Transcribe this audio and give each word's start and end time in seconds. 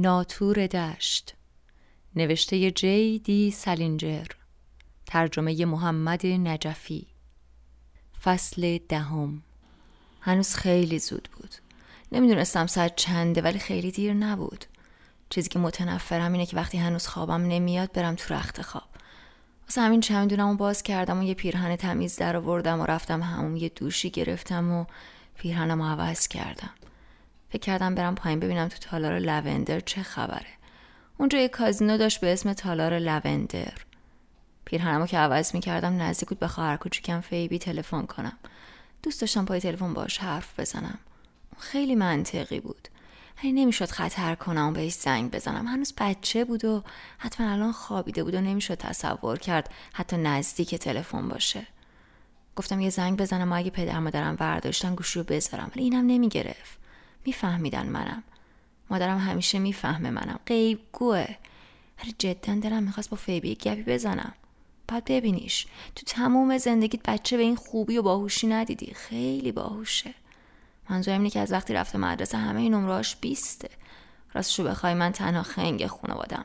ناتور 0.00 0.66
دشت. 0.66 1.34
نوشته 2.16 2.70
جی 2.70 3.18
دی 3.18 3.50
سالینجر 3.50 4.26
ترجمه 5.06 5.64
محمد 5.64 6.26
نجفی. 6.26 7.06
فصل 8.24 8.78
دهم. 8.88 9.42
هنوز 10.20 10.54
خیلی 10.54 10.98
زود 10.98 11.28
بود. 11.36 11.54
نمی‌دونستم 12.12 12.66
ساعت 12.66 12.96
چنده 12.96 13.42
ولی 13.42 13.58
خیلی 13.58 13.90
دیر 13.90 14.12
نبود. 14.12 14.64
چیزی 15.30 15.48
که 15.48 15.58
متنفرم 15.58 16.32
اینه 16.32 16.46
که 16.46 16.56
وقتی 16.56 16.78
هنوز 16.78 17.06
خوابم 17.06 17.42
نمیاد 17.42 17.92
برم 17.92 18.14
تو 18.14 18.34
رخت 18.34 18.62
خواب. 18.62 18.88
واسه 19.62 19.80
همین 19.80 20.00
چمدونم 20.00 20.48
رو 20.48 20.56
باز 20.56 20.82
کردم 20.82 21.20
و 21.20 21.22
یه 21.22 21.34
پیرهن 21.34 21.76
تمیز 21.76 22.16
در 22.16 22.36
آوردم 22.36 22.80
و 22.80 22.86
رفتم 22.86 23.22
همون 23.22 23.56
یه 23.56 23.68
دوشی 23.68 24.10
گرفتم 24.10 24.70
و 24.70 24.84
پیرهنم 25.34 25.82
عوض 25.82 26.28
کردم. 26.28 26.70
فکر 27.56 27.66
کردم 27.66 27.94
برم 27.94 28.14
پایین 28.14 28.40
ببینم 28.40 28.68
تو 28.68 28.78
تالار 28.78 29.18
لوندر 29.18 29.80
چه 29.80 30.02
خبره. 30.02 30.46
اونجا 31.18 31.38
یه 31.38 31.48
کازینو 31.48 31.98
داشت 31.98 32.20
به 32.20 32.32
اسم 32.32 32.52
تالار 32.52 32.98
لوندر. 32.98 33.72
پیرهنمو 34.64 35.06
که 35.06 35.18
عوض 35.18 35.54
می‌کردم 35.54 36.02
نزدیک 36.02 36.28
بود 36.28 36.38
به 36.38 36.48
خواهر 36.48 36.76
کوچیکم 36.76 37.20
فیبی 37.20 37.58
تلفن 37.58 38.06
کنم. 38.06 38.38
دوست 39.02 39.20
داشتم 39.20 39.44
پای 39.44 39.60
تلفن 39.60 39.94
باش 39.94 40.18
حرف 40.18 40.60
بزنم. 40.60 40.98
اون 41.52 41.60
خیلی 41.60 41.94
منطقی 41.94 42.60
بود. 42.60 42.88
ولی 43.38 43.52
نمی‌شد 43.52 43.90
خطر 43.90 44.34
کنم 44.34 44.68
و 44.68 44.72
بهش 44.72 44.94
زنگ 44.94 45.30
بزنم. 45.30 45.66
هنوز 45.66 45.94
بچه 45.98 46.44
بود 46.44 46.64
و 46.64 46.84
حتما 47.18 47.52
الان 47.52 47.72
خوابیده 47.72 48.24
بود 48.24 48.34
و 48.34 48.40
نمی‌شد 48.40 48.74
تصور 48.74 49.38
کرد 49.38 49.70
حتی 49.92 50.16
نزدیک 50.16 50.74
تلفن 50.74 51.28
باشه. 51.28 51.66
گفتم 52.56 52.80
یه 52.80 52.90
زنگ 52.90 53.18
بزنم 53.18 53.52
و 53.52 53.56
اگه 53.56 53.70
پدر 53.70 53.98
مادرم 53.98 54.36
برداشتن 54.36 54.94
گوشی 54.94 55.18
رو 55.18 55.24
بذارم 55.24 55.70
ولی 55.76 55.84
اینم 55.84 56.06
نمی‌گرفت. 56.06 56.85
میفهمیدن 57.24 57.86
منم. 57.86 58.22
مادرم 58.90 59.18
همیشه 59.18 59.58
می‌فهمه 59.58 60.10
منم. 60.10 60.40
غیب 60.46 60.80
گوه 60.92 61.26
ولی 62.02 62.14
جدا 62.18 62.54
دلم 62.54 62.82
می‌خواست 62.82 63.10
با 63.10 63.16
فیبی 63.16 63.54
گپی 63.54 63.82
بزنم. 63.82 64.32
بعد 64.88 65.04
ببینیش. 65.04 65.66
تو 65.94 66.02
تمام 66.06 66.58
زندگیت 66.58 67.02
بچه 67.02 67.36
به 67.36 67.42
این 67.42 67.56
خوبی 67.56 67.98
و 67.98 68.02
باهوشی 68.02 68.46
ندیدی. 68.46 68.94
خیلی 68.94 69.52
باهوشه. 69.52 70.14
منظورم 70.90 71.18
اینه 71.18 71.30
که 71.30 71.40
از 71.40 71.52
وقتی 71.52 71.74
رفته 71.74 71.98
مدرسه 71.98 72.38
همه 72.38 72.60
این 72.60 72.74
نمراش 72.74 73.16
بیسته. 73.16 73.68
راستشو 74.34 74.64
بخوای 74.64 74.94
من 74.94 75.12
تنها 75.12 75.42
خنگ 75.42 75.86
خانوادم 75.86 76.44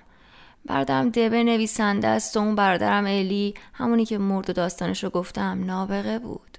برادرم 0.66 1.10
دبه 1.10 1.44
نویسنده 1.44 2.08
است 2.08 2.38
و 2.38 2.40
اون 2.40 2.56
برادرم 2.56 3.06
الی 3.06 3.54
همونی 3.74 4.06
که 4.06 4.18
مرد 4.18 4.50
و 4.50 4.54
داستانش 4.54 5.04
رو 5.04 5.10
گفتم 5.10 5.64
نابغه 5.66 6.20
بود. 6.20 6.58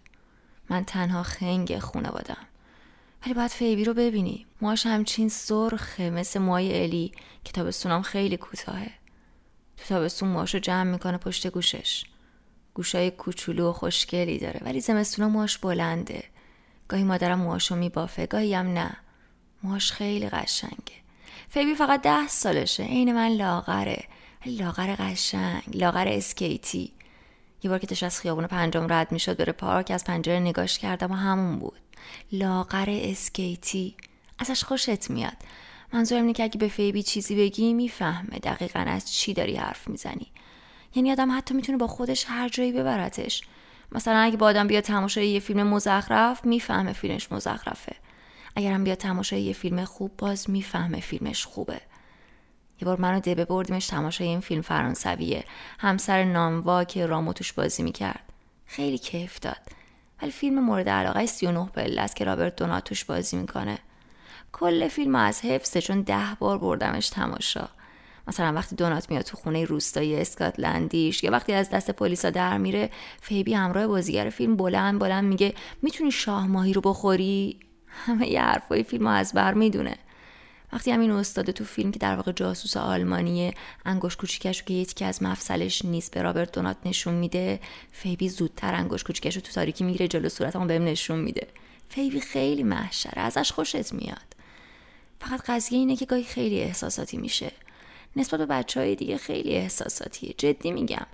من 0.70 0.84
تنها 0.84 1.22
خنگ 1.22 1.78
خانوادم 1.78 2.46
ولی 3.24 3.34
باید 3.34 3.50
فیبی 3.50 3.84
رو 3.84 3.94
ببینی. 3.94 4.46
موهاش 4.60 4.86
همچین 4.86 5.28
سرخه 5.28 6.10
مثل 6.10 6.40
موهای 6.40 6.82
الی 6.82 7.12
که 7.44 7.52
تابستونم 7.52 8.02
خیلی 8.02 8.36
کوتاهه. 8.36 8.90
تو 9.76 9.84
تابستون 9.88 10.28
موهاش 10.28 10.54
رو 10.54 10.60
جمع 10.60 10.90
می‌کنه 10.92 11.18
پشت 11.18 11.46
گوشش. 11.46 12.04
گوشای 12.74 13.10
کوچولو 13.10 13.70
و 13.70 13.72
خوشگلی 13.72 14.38
داره 14.38 14.60
ولی 14.64 14.80
زمستونا 14.80 15.28
موهاش 15.28 15.58
بلنده. 15.58 16.24
گاهی 16.88 17.04
مادرم 17.04 17.40
موهاشو 17.40 17.76
میبافه 17.76 18.26
گاهی 18.26 18.54
هم 18.54 18.66
نه. 18.66 18.96
موهاش 19.62 19.92
خیلی 19.92 20.28
قشنگه. 20.28 21.02
فیبی 21.48 21.74
فقط 21.74 22.02
ده 22.02 22.28
سالشه 22.28 22.82
عین 22.82 23.12
من 23.12 23.28
لاغره. 23.28 24.04
لاغر 24.46 24.94
قشنگ 24.98 25.62
لاغر 25.74 26.08
اسکیتی. 26.08 26.92
یه 27.62 27.70
بار 27.70 27.78
که 27.78 27.86
داشت 27.86 28.02
از 28.02 28.20
خیابون 28.20 28.46
پنجم 28.46 28.92
رد 28.92 29.12
می‌شد 29.12 29.36
بره 29.36 29.52
پارک 29.52 29.91
از 29.91 30.05
پنجره 30.05 30.41
نگاش 30.41 30.78
کردم 30.78 31.10
و 31.10 31.14
همون 31.14 31.58
بود. 31.58 31.78
لاغر 32.32 32.86
اسکیتی. 32.88 33.96
ازش 34.38 34.64
خوشت 34.64 35.10
میاد. 35.10 35.36
منظورم 35.92 36.20
اینه 36.20 36.33
که 36.33 36.42
اگه 36.42 36.58
به 36.58 36.68
فیبی 36.68 37.02
چیزی 37.02 37.36
بگی 37.36 37.74
می‌فهمه 37.74 38.38
دقیقا 38.38 38.80
از 38.80 39.12
چی 39.12 39.34
داری 39.34 39.56
حرف 39.56 39.88
می‌زنی. 39.88 40.33
یعنی 40.94 41.12
آدم 41.12 41.38
حتی 41.38 41.55
می‌تونه 41.55 41.78
با 41.78 41.86
خودش 41.86 42.24
هر 42.28 42.48
جایی 42.48 42.72
ببرتش. 42.72 43.42
مثلا 43.92 44.18
اگه 44.18 44.36
با 44.36 44.46
آدم 44.46 44.67
بیاد 44.67 44.83
تماشای 44.83 45.29
یه 45.29 45.40
فیلم 45.40 45.62
مزخرف 45.62 46.44
می‌فهمه 46.44 46.92
فیلمش 46.92 47.33
مزخرفه. 47.33 47.96
اگرم 48.56 48.84
بیاد 48.84 48.98
تماشای 48.98 49.42
یه 49.42 49.52
فیلم 49.52 49.84
خوب 49.84 50.17
باز 50.18 50.50
می‌فهمه 50.50 51.00
فیلمش 51.00 51.46
خوبه. 51.46 51.80
یه 52.82 52.86
بار 52.86 53.00
منو 53.00 53.20
دبه 53.20 53.44
بردیمش 53.44 53.86
تماشای 53.86 54.26
این 54.26 54.40
فیلم 54.40 54.62
فرانسویه. 54.62 55.44
همسر 55.78 56.24
نانوا 56.24 56.84
که 56.84 57.06
رامو 57.06 57.32
توش 57.32 57.52
بازی 57.52 57.82
می‌کرد. 57.82 58.32
خیلی 58.66 58.98
کیف 58.98 59.40
داد. 59.40 59.56
ولی 60.22 60.30
فیلم 60.30 60.64
مورد 60.64 60.88
علاقه 60.88 61.26
39 61.26 61.66
پله 61.66 62.00
است 62.00 62.16
که 62.16 62.24
رابرت 62.24 62.56
دونات 62.56 62.84
توش 62.84 63.04
بازی 63.04 63.36
می‌کنه. 63.36 63.78
کل 64.52 64.88
فیلم 64.88 65.14
از 65.14 65.40
حفظه 65.40 65.80
چون 65.80 66.00
ده 66.00 66.36
بار 66.38 66.58
بردمش 66.58 67.08
تماشا. 67.08 67.68
مثلا 68.28 68.52
وقتی 68.52 68.76
دونات 68.76 69.10
میاد 69.10 69.22
تو 69.22 69.36
خونه 69.36 69.64
روستایی 69.64 70.20
اسکاتلندیش 70.20 71.24
یا 71.24 71.30
وقتی 71.30 71.52
از 71.52 71.70
دست 71.70 71.90
پلیسا 71.90 72.30
در 72.30 72.58
میره 72.58 72.90
فیبی 73.20 73.54
همراه 73.54 73.86
بازیگر 73.86 74.30
فیلم 74.30 74.56
بلند 74.56 74.98
بلند 74.98 75.24
میگه 75.24 75.54
می‌تونی 75.82 76.10
شاه 76.10 76.46
ماهی 76.46 76.72
رو 76.72 76.80
بخوری؟ 76.80 77.60
همه 77.86 78.28
یه 78.28 78.42
حرفای 78.42 78.82
فیلم 78.82 79.06
از 79.06 79.32
بر 79.32 79.54
می‌دونه. 79.54 79.96
وقتی 80.72 80.90
همین 80.90 81.10
استاد 81.10 81.50
تو 81.50 81.64
فیلم 81.64 81.92
که 81.92 81.98
در 81.98 82.16
واقع 82.16 82.33
جاسوس 82.33 82.77
آلمانیه 82.77 83.55
انگوش 83.84 84.16
کوچیکش 84.16 84.62
که 84.62 84.74
یکی 84.74 85.05
از 85.05 85.22
مفصلش 85.22 85.84
نیست 85.84 86.14
به 86.14 86.22
رابرت 86.22 86.52
دونات 86.52 86.77
نشون 86.84 87.14
میده 87.14 87.60
فیبی 87.92 88.28
زودتر 88.28 88.74
انگوش 88.74 89.05
کوچیکش 89.05 89.36
رو 89.36 89.42
تو 89.42 89.52
تاریکی 89.52 89.84
می‌گیره 89.84 90.08
جلو 90.08 90.28
صورتمو 90.28 90.66
بهم 90.66 90.84
نشون 90.84 91.18
میده. 91.18 91.48
فیبی 91.88 92.20
خیلی 92.20 92.62
محشره 92.62 93.22
ازش 93.22 93.52
خوشت 93.52 93.92
میاد. 93.92 94.36
فقط 95.20 95.42
قضیه 95.46 95.78
اینه 95.78 95.96
که 95.96 96.06
گاهی 96.06 96.24
خیلی 96.24 96.61
احساساتی 96.61 97.16
میشه. 97.16 97.52
نسبت 98.16 98.40
به 98.40 98.46
بچه 98.46 98.80
های 98.80 98.94
دیگه 98.94 99.16
خیلی 99.16 99.55
احساساتیه. 99.55 100.34
جدی 100.38 100.70
میگم. 100.70 101.06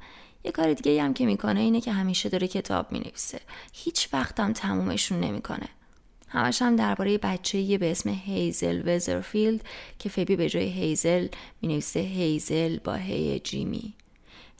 یه 0.44 0.52
کار 0.52 0.72
دیگه 0.72 1.02
هم 1.02 1.14
که 1.14 1.26
می‌کنه 1.26 1.60
اینه 1.60 1.80
که 1.80 1.92
همیشه 1.92 2.28
داره 2.28 2.48
کتاب 2.48 2.92
می‌نویسه. 2.92 3.40
هیچ 3.72 4.08
وقتم 4.12 4.52
تمومشون 4.52 5.20
نمی‌کنه. 5.20 5.68
همش 6.28 6.62
هم 6.62 6.76
درباره 6.76 7.18
بچه 7.18 7.78
به 7.78 7.90
اسم 7.90 8.10
هیزل 8.10 8.82
وزرفیلد 8.84 9.60
که 9.98 10.08
فیبی 10.08 10.36
به 10.36 10.48
جای 10.48 10.68
هیزل 10.68 11.28
می 11.62 11.68
نویسه 11.68 12.00
هیزل 12.00 12.78
با 12.78 12.94
هی 12.94 13.40
جیمی. 13.40 13.94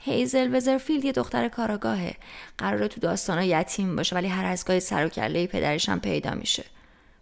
هیزل 0.00 0.56
وزرفیلد 0.56 1.04
یه 1.04 1.12
دختر 1.12 1.48
کاراگاهه. 1.48 2.16
قراره 2.58 2.88
تو 2.88 3.00
داستانا 3.00 3.42
یتیم 3.42 3.96
باشه 3.96 4.16
ولی 4.16 4.28
هر 4.28 4.44
از 4.44 4.64
گاهی 4.64 4.80
سر 4.80 5.06
و 5.06 5.08
کله 5.08 5.46
پدرش 5.46 5.88
هم 5.88 6.00
پیدا 6.00 6.34
میشه. 6.34 6.64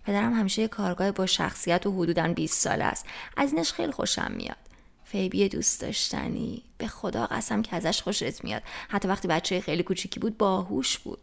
پدرم 0.04 0.32
همیشه 0.32 0.62
یه 0.62 0.68
کاراگاه 0.68 1.10
با 1.10 1.26
شخصیت 1.26 1.86
و 1.86 2.02
حدودا 2.02 2.28
20 2.28 2.62
ساله 2.62 2.84
است. 2.84 3.06
از 3.36 3.52
اینش 3.52 3.72
خیلی 3.72 3.92
خوشم 3.92 4.32
میاد. 4.36 4.56
فیبی 5.04 5.48
دوست 5.48 5.80
داشتنی. 5.80 6.62
به 6.78 6.86
خدا 6.86 7.26
قسم 7.26 7.62
که 7.62 7.76
ازش 7.76 8.02
خوشت 8.02 8.44
میاد. 8.44 8.62
حتی 8.88 9.08
وقتی 9.08 9.28
بچه 9.28 9.60
خیلی 9.60 9.82
کوچیکی 9.82 10.20
بود 10.20 10.38
باهوش 10.38 10.98
بود. 10.98 11.18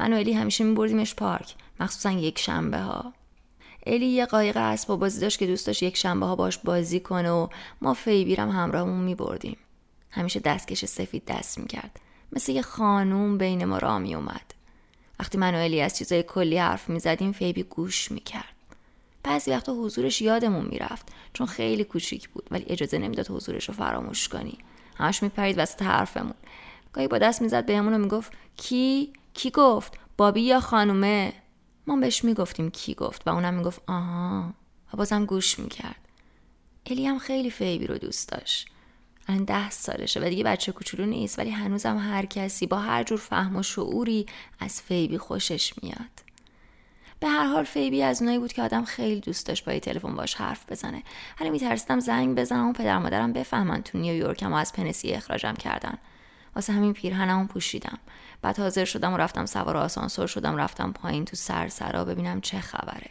من 0.00 0.12
و 0.12 0.16
الی 0.16 0.32
همیشه 0.32 0.64
میبردیمش 0.64 1.14
پارک 1.14 1.54
مخصوصا 1.80 2.10
یک 2.10 2.38
شنبه 2.38 2.78
ها. 2.78 3.12
الی 3.86 4.06
یه 4.06 4.26
قایق 4.26 4.56
اسباب 4.56 5.00
بازی 5.00 5.20
داشت 5.20 5.38
که 5.38 5.46
دوست 5.46 5.66
داشت 5.66 5.82
یک 5.82 5.96
شنبه 5.96 6.26
ها 6.26 6.36
باش 6.36 6.58
بازی 6.58 7.00
کنه 7.00 7.30
و 7.30 7.48
ما 7.82 7.94
فیبیرم 7.94 8.50
همراهمون 8.50 9.04
میبردیم. 9.04 9.56
همیشه 10.10 10.40
دستکش 10.40 10.84
سفید 10.84 11.24
دست 11.24 11.58
می‌کرد. 11.58 12.00
مثل 12.32 12.52
یه 12.52 12.62
خانوم 12.62 13.38
بین 13.38 13.64
ما 13.64 13.78
را 13.78 13.98
میومد 13.98 14.54
وقتی 15.20 15.38
من 15.38 15.54
و 15.54 15.58
الی 15.58 15.80
از 15.80 15.98
چیزای 15.98 16.22
کلی 16.22 16.58
حرف 16.58 16.88
می‌زدیم 16.88 17.32
فیبی 17.32 17.62
گوش 17.62 18.10
می‌کرد. 18.10 18.54
بعضی 19.22 19.50
وقتا 19.50 19.72
حضورش 19.74 20.22
یادمون 20.22 20.64
می‌رفت 20.64 21.08
چون 21.32 21.46
خیلی 21.46 21.84
کوچیک 21.84 22.28
بود 22.28 22.48
ولی 22.50 22.64
اجازه 22.68 22.98
نمی‌داد 22.98 23.30
حضورش 23.30 23.68
رو 23.68 23.74
فراموش 23.74 24.28
کنی. 24.28 24.58
همش 24.96 25.22
میپرید 25.22 25.58
وسط 25.58 25.82
حرفمون. 25.82 26.34
گاهی 26.92 27.08
با 27.08 27.18
دست 27.18 27.42
می‌زد 27.42 27.66
بهمون 27.66 27.94
و 27.94 27.98
می‌گفت 27.98 28.32
کی؟ 28.56 29.12
کی 29.34 29.50
گفت؟ 29.50 29.98
بابی 30.16 30.40
یا 30.40 30.60
خانومه؟ 30.60 31.32
ما 31.86 31.96
بهش 31.96 32.24
می‌گفتیم 32.24 32.70
کی 32.70 32.94
گفت 32.94 33.22
و 33.26 33.30
اونم 33.30 33.54
می‌گفت 33.54 33.82
آها. 33.86 34.54
و 34.92 34.96
بازم 34.96 35.24
گوش 35.24 35.58
می‌کرد. 35.58 36.08
الی 36.86 37.06
هم 37.06 37.18
خیلی 37.18 37.50
فیبی 37.50 37.86
رو 37.86 37.98
دوست 37.98 38.28
داشت. 38.28 38.68
الان 39.28 39.44
ده 39.44 39.70
سالشه 39.70 40.20
و 40.20 40.24
دیگه 40.24 40.44
بچه 40.44 40.72
کوچولو 40.72 41.06
نیست 41.06 41.38
ولی 41.38 41.50
هنوزم 41.50 41.98
هر 41.98 42.26
کسی 42.26 42.66
با 42.66 42.78
هر 42.78 43.02
جور 43.02 43.18
فهم 43.18 43.56
و 43.56 43.62
شعوری 43.62 44.26
از 44.60 44.82
فیبی 44.82 45.18
خوشش 45.18 45.72
میاد. 45.82 46.24
به 47.20 47.28
هر 47.28 47.46
حال 47.46 47.64
فیبی 47.64 48.02
از 48.02 48.22
اونایی 48.22 48.38
بود 48.38 48.52
که 48.52 48.62
آدم 48.62 48.84
خیلی 48.84 49.20
دوست 49.20 49.46
داشت 49.46 49.64
با 49.64 49.78
تلفن 49.78 50.14
باش 50.14 50.34
حرف 50.34 50.72
بزنه. 50.72 51.02
حالا 51.38 51.50
میترسیدم 51.50 52.00
زنگ 52.00 52.36
بزنم 52.38 52.68
و 52.68 52.72
پدر 52.72 52.98
مادرم 52.98 53.32
بفهمن 53.32 53.82
تو 53.82 53.98
نیویورکم 53.98 54.52
و 54.52 54.56
از 54.56 54.72
پنسی 54.72 55.12
اخراجم 55.12 55.54
کردن. 55.54 55.98
واسه 56.54 56.72
همین 56.72 56.92
پیرهنمو 56.92 57.46
پوشیدم. 57.46 57.98
بعد 58.44 58.58
حاضر 58.58 58.84
شدم 58.84 59.12
و 59.12 59.16
رفتم 59.16 59.46
سوار 59.46 59.76
آسانسور 59.76 60.26
شدم 60.26 60.56
رفتم 60.56 60.92
پایین 60.92 61.24
تو 61.24 61.36
سرسرا 61.36 62.04
ببینم 62.04 62.40
چه 62.40 62.60
خبره. 62.60 63.10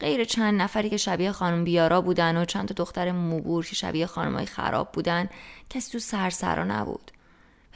غیر 0.00 0.24
چند 0.24 0.62
نفری 0.62 0.90
که 0.90 0.96
شبیه 0.96 1.32
خانم 1.32 1.64
بیارا 1.64 2.00
بودن 2.00 2.36
و 2.36 2.44
چند 2.44 2.68
تا 2.68 2.74
دختر 2.74 3.12
موبور 3.12 3.66
که 3.66 3.74
شبیه 3.74 4.06
خانمای 4.06 4.46
خراب 4.46 4.92
بودن 4.92 5.28
کسی 5.70 5.92
تو 5.92 5.98
سرسرا 5.98 6.64
نبود. 6.64 7.10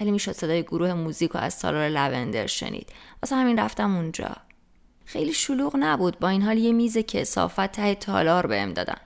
ولی 0.01 0.11
می‌شد 0.11 0.33
صدای 0.33 0.63
گروه 0.63 0.93
موزیک 0.93 1.35
و 1.35 1.39
از 1.39 1.55
سالار 1.55 1.89
لوندر 1.89 2.47
شنید. 2.47 2.89
واسه 3.23 3.37
همین 3.37 3.59
رفتم 3.59 3.97
اونجا. 3.97 4.37
خیلی 5.05 5.33
شلوغ 5.33 5.77
نبود. 5.79 6.19
با 6.19 6.29
این 6.29 6.43
حال 6.43 6.59
یه 6.59 6.73
میز 6.73 6.99
کسافت 6.99 7.73
ته 7.73 7.95
تالار 7.95 8.47
بهم 8.47 8.73
دادن. 8.73 8.99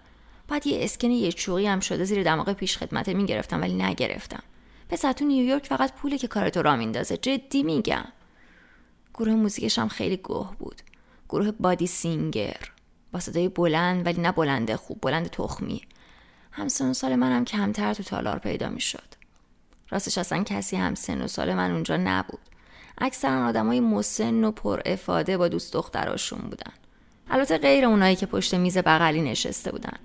بعد 0.48 0.66
یه 0.66 0.84
اسکن 0.84 1.10
یه 1.10 1.32
چوقی 1.32 1.66
هم 1.66 1.80
شده 1.80 2.04
زیر 2.04 2.22
دماغ 2.22 2.52
پیش 2.52 2.78
خدمت 2.78 3.08
می‌گرفتم 3.08 3.60
ولی 3.60 3.74
نگرفتم. 3.74 4.42
پس 4.90 5.00
تو 5.00 5.24
نیویورک 5.24 5.66
فقط 5.66 5.92
پوله 5.92 6.18
که 6.18 6.28
کارتو 6.28 6.62
را 6.62 6.76
میندازه. 6.76 7.16
جدی 7.16 7.62
میگم. 7.62 8.04
گروه 9.14 9.34
موزیکش 9.34 9.78
هم 9.78 9.88
خیلی 9.88 10.16
گوه 10.16 10.56
بود. 10.58 10.82
گروه 11.28 11.50
بادی 11.50 11.86
سینگر. 11.86 12.72
با 13.12 13.20
صدای 13.20 13.48
بلند 13.48 14.06
ولی 14.06 14.20
نه 14.20 14.32
بلنده 14.32 14.76
خوب 14.76 14.98
بلند 15.02 15.30
تخمی. 15.30 15.82
همسن 16.52 16.90
و 16.90 16.94
سال 16.94 17.16
منم 17.16 17.44
کمتر 17.44 17.94
تو 17.94 18.02
تالار 18.02 18.38
پیدا 18.38 18.68
می‌شد. 18.68 19.08
راستش 19.90 20.18
اصلا 20.18 20.42
کسی 20.42 20.76
هم 20.76 20.94
سن 20.94 21.22
و 21.22 21.26
سال 21.26 21.54
من 21.54 21.70
اونجا 21.70 21.96
نبود. 21.96 22.40
اکثرا 22.98 23.46
آدمای 23.46 23.80
مسن 23.80 24.44
و 24.44 24.50
پر 24.50 24.80
افاده 24.86 25.36
با 25.36 25.48
دوست 25.48 25.72
دختراشون 25.72 26.40
بودن. 26.40 26.72
البته 27.30 27.58
غیر 27.58 27.84
اونایی 27.84 28.16
که 28.16 28.26
پشت 28.26 28.54
میز 28.54 28.78
بغلی 28.78 29.22
نشسته 29.22 29.72
بودن. 29.72 29.96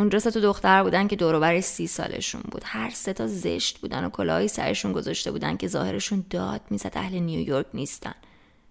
اونجا 0.00 0.18
سه 0.18 0.30
تا 0.30 0.40
دختر 0.40 0.82
بودن 0.82 1.08
که 1.08 1.16
دور 1.16 1.60
سی 1.60 1.86
سالشون 1.86 2.42
بود. 2.50 2.62
هر 2.64 2.90
سه 2.90 3.12
تا 3.12 3.26
زشت 3.26 3.78
بودن 3.78 4.04
و 4.04 4.10
کلاهی 4.10 4.48
سرشون 4.48 4.92
گذاشته 4.92 5.30
بودن 5.30 5.56
که 5.56 5.68
ظاهرشون 5.68 6.24
داد 6.30 6.60
می‌زد 6.70 6.92
اهل 6.94 7.18
نیویورک 7.18 7.66
نیستن. 7.74 8.14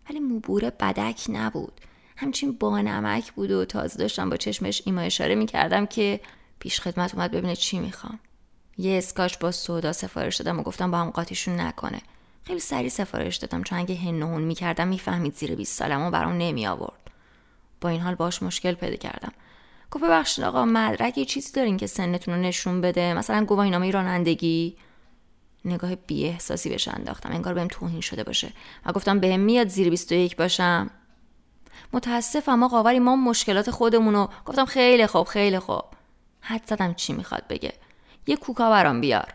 ولی 0.09 0.19
موبور 0.19 0.69
بدک 0.69 1.21
نبود. 1.29 1.81
همچین 2.17 2.51
با 2.51 2.81
نمک 2.81 3.31
بود 3.31 3.51
و 3.51 3.65
تازه 3.65 3.99
داشتم 3.99 4.29
با 4.29 4.37
چشمش 4.37 4.81
ایما 4.85 5.01
اشاره 5.01 5.35
می‌کردم 5.35 5.85
که 5.85 6.19
پیش 6.59 6.81
خدمت 6.81 7.15
اومد 7.15 7.31
ببینه 7.31 7.55
چی 7.55 7.79
می‌خوام. 7.79 8.19
یه 8.77 8.97
اسکاچ 8.97 9.37
با 9.37 9.51
سودا 9.51 9.93
سفارش 9.93 10.35
دادم 10.35 10.59
و 10.59 10.63
گفتم 10.63 10.91
با 10.91 10.97
هم 10.97 11.09
قاطیشون 11.09 11.59
نکنه. 11.59 12.01
خیلی 12.43 12.59
سریع 12.59 12.89
سفارش 12.89 13.37
دادم. 13.37 13.63
چون 13.63 13.79
اگه 13.79 13.95
هنهون 13.95 14.41
می‌کردم 14.41 14.87
می‌فهمید 14.87 15.35
زیر 15.35 15.55
20 15.55 15.77
سالم 15.77 16.01
و 16.01 16.11
برام 16.11 16.33
نمی 16.37 16.67
آورد 16.67 17.11
با 17.81 17.89
این 17.89 18.01
حال 18.01 18.15
باش 18.15 18.43
مشکل 18.43 18.73
پیدا 18.73 18.95
کردم. 18.95 19.33
گفت 19.91 20.03
ببخشید 20.03 20.43
آقا 20.43 20.65
مدرک 20.65 21.17
یه 21.17 21.25
چیزی 21.25 21.51
دارین 21.51 21.77
که 21.77 21.87
سنتون 21.87 22.33
رو 22.33 22.41
نشون 22.41 22.81
بده. 22.81 23.13
مثلا 23.13 23.45
گواهی 23.45 23.69
نامه 23.69 23.91
رانندگی. 23.91 24.77
نگاه 25.65 25.95
بی 25.95 26.25
احساسی 26.25 26.69
بهش 26.69 26.87
انداختم. 26.87 27.31
انگار 27.31 27.53
بهم 27.53 27.67
توهین 27.67 28.01
شده 28.01 28.23
باشه. 28.23 28.53
و 28.85 28.91
گفتم 28.91 29.19
بهم 29.19 29.39
میاد 29.39 29.67
زیر 29.67 29.89
21 29.89 30.35
باشم. 30.35 30.89
متاسفم 31.93 32.63
آقا 32.63 32.83
ولی 32.83 32.99
ما 32.99 33.15
مشکلات 33.15 33.71
خودمونو 33.71 34.27
گفتم 34.45 34.65
خیلی 34.65 35.07
خوب 35.07 35.27
خیلی 35.27 35.59
خوب. 35.59 35.83
حد 36.41 36.61
زدم 36.65 36.93
چی 36.93 37.13
می‌خواد 37.13 37.43
بگه. 37.49 37.73
یه 38.27 38.35
کوکا 38.35 38.69
برام 38.69 39.01
بیار. 39.01 39.33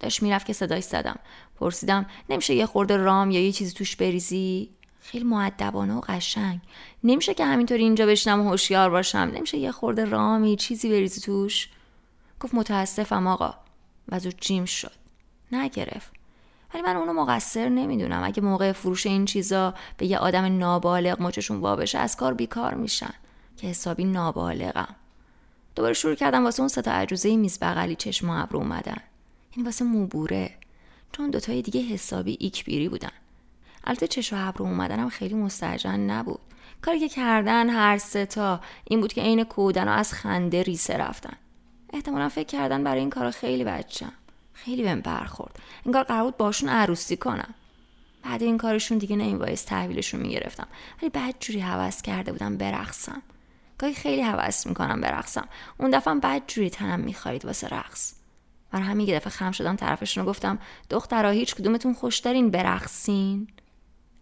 داشت 0.00 0.22
می‌رفت 0.22 0.46
که 0.46 0.52
صداش 0.52 0.84
زدم. 0.84 1.18
پرسیدم 1.56 2.06
نمیشه 2.28 2.54
یه 2.54 2.66
خورده 2.66 2.96
رام 2.96 3.30
یا 3.30 3.40
یه 3.40 3.52
چیزی 3.52 3.72
توش 3.72 3.96
بریزی؟ 3.96 4.70
خیلی 5.00 5.24
معدبانه 5.24 5.94
و 5.94 6.00
قشنگ. 6.00 6.60
نمیشه 7.04 7.34
که 7.34 7.44
همینطوری 7.44 7.82
اینجا 7.82 8.06
بشنم 8.06 8.40
و 8.40 8.50
هوشیار 8.50 8.90
باشم. 8.90 9.18
نمیشه 9.18 9.58
یه 9.58 9.72
خورده 9.72 10.04
رامی 10.04 10.56
چیزی 10.56 10.90
بریزی 10.90 11.20
توش. 11.20 11.68
گفت 12.40 12.54
متاسفم 12.54 13.26
آقا. 13.26 13.54
و 14.08 14.18
زود 14.18 14.40
جیم 14.40 14.64
شد. 14.64 14.92
نگرفت. 15.52 16.12
ولی 16.74 16.82
من 16.82 16.96
اونو 16.96 17.12
مقصر 17.12 17.68
نمی‌دونم. 17.68 18.22
اگه 18.24 18.42
موقع 18.42 18.72
فروش 18.72 19.06
این 19.06 19.24
چیزا 19.24 19.74
به 19.96 20.06
یه 20.06 20.18
آدم 20.18 20.58
نابالغ 20.58 21.22
مچشون 21.22 21.60
وا 21.60 21.76
بشه 21.76 21.98
از 21.98 22.16
کار 22.16 22.34
بیکار 22.34 22.74
میشن. 22.74 23.14
که 23.56 23.66
حسابی 23.66 24.04
نابالغم. 24.04 24.94
دوباره 25.74 25.94
شروع 25.94 26.14
کردم 26.14 26.44
واسه 26.44 26.60
اون 26.60 26.68
ستا 26.68 26.90
عجوزه 26.90 27.36
میز 27.36 27.58
بغلی 27.58 27.96
چشم 27.96 28.30
و 28.30 28.42
ابرو 28.42 28.58
اومدن. 28.58 29.00
این 29.56 29.64
واسه 29.64 29.84
موبوره. 29.84 30.54
چون 31.12 31.30
دوتای 31.30 31.62
دیگه 31.62 31.80
حسابی 31.80 32.36
ایکبیری 32.40 32.88
بودن. 32.88 33.10
البته 33.84 34.06
چش 34.06 34.32
و 34.32 34.36
ابرو 34.48 34.66
اومدنم 34.66 35.08
خیلی 35.08 35.34
مستجن 35.34 36.00
نبود. 36.00 36.40
کاری 36.82 37.00
که 37.00 37.08
کردن 37.08 37.70
هر 37.70 37.98
ستا 37.98 38.60
این 38.84 39.00
بود 39.00 39.12
که 39.12 39.22
عین 39.22 39.44
کودن 39.44 39.88
و 39.88 39.92
از 39.92 40.12
خنده 40.12 40.62
ریسه 40.62 40.96
رفتن. 40.96 41.36
احتمالا 41.92 42.28
فکر 42.28 42.46
کردن 42.46 42.84
برای 42.84 43.00
این 43.00 43.10
کار 43.10 43.30
خیلی 43.30 43.64
بچم. 43.64 44.12
خیلی 44.52 44.82
بهم 44.82 45.00
برخورد. 45.00 45.58
انگار 45.86 46.02
قرار 46.02 46.24
بود 46.24 46.36
باشون 46.36 46.68
عروسی 46.68 47.16
کنم. 47.16 47.54
بعد 48.22 48.42
این 48.42 48.58
کارشون 48.58 48.98
دیگه 48.98 49.16
نمیبایست 49.16 49.66
تحویلشون 49.66 50.20
می‌گرفتم. 50.20 50.66
ولی 51.02 51.10
بعد 51.10 51.34
جوری 51.40 51.60
حوض 51.60 52.02
کرده 52.02 52.32
بودم 52.32 52.56
برقصم. 52.56 53.22
گاهی 53.78 53.94
خیلی 53.94 54.22
حوض 54.22 54.66
می‌کنم 54.66 55.00
برقصم. 55.00 55.48
اون 55.78 55.90
دفعه 55.90 56.14
بعد 56.14 56.42
جوری 56.46 56.70
تنم 56.70 57.00
میخوارید 57.00 57.44
واسه 57.44 57.68
رقص. 57.68 58.14
برای 58.70 58.86
همین 58.86 59.08
یه 59.08 59.16
دفعه 59.16 59.30
خم 59.30 59.50
شدم 59.50 59.76
طرفشون 59.76 60.24
گفتم 60.24 60.58
دخترها 60.90 61.30
هیچ 61.30 61.54
کدومتون 61.54 61.94
خوشترین 61.94 62.50
برقصین؟ 62.50 63.48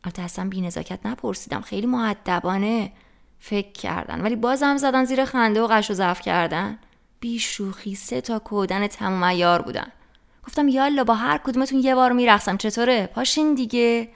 البته 0.04 0.22
اصلا 0.22 0.48
بی 0.48 0.60
نزاکت 0.60 1.06
نپرسیدم. 1.06 1.60
خیلی 1.60 1.86
معدبانه 1.86 2.92
فکر 3.40 3.72
کردن. 3.72 4.20
ولی 4.20 4.36
بازم 4.36 4.76
زدن 4.76 5.04
زیر 5.04 5.24
خنده 5.24 5.62
و 5.62 5.66
قش 5.66 5.90
و 5.90 5.94
ضعف 5.94 6.20
کردن. 6.20 6.78
بی 7.20 7.38
شوخی 7.38 7.94
سه 7.94 8.20
تا 8.20 8.38
کودن 8.38 8.86
تمام 8.86 9.22
ایار 9.22 9.62
بودن. 9.62 9.86
گفتم 10.46 10.68
یالا 10.68 11.04
با 11.04 11.14
هر 11.14 11.38
کدومتون 11.38 11.78
یه 11.78 11.94
بار 11.94 12.12
میرقصم. 12.12 12.56
چطوره؟ 12.56 13.06
پاشین 13.06 13.54
دیگه. 13.54 14.08